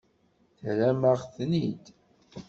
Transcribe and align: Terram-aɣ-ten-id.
Terram-aɣ-ten-id. 0.59 1.85